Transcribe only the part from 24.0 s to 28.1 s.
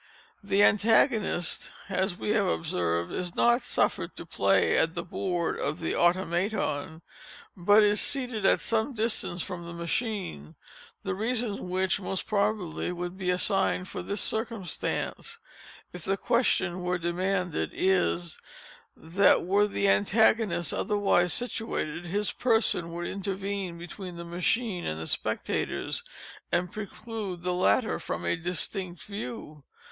the machine and the spectators, and preclude the latter